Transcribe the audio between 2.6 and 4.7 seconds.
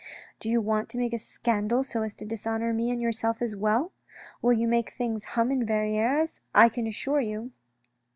me and yourself as well? You will